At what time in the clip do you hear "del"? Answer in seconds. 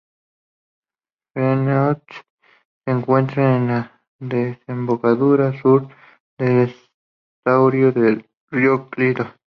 6.39-6.73, 7.91-8.27